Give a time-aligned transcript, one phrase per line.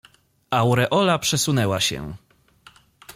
[0.51, 2.13] Aureola przesunęła się.